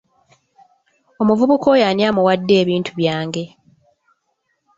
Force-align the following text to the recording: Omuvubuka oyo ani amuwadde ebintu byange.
Omuvubuka 1.21 1.67
oyo 1.73 1.83
ani 1.89 2.03
amuwadde 2.09 2.53
ebintu 2.61 2.91
byange. 2.99 3.43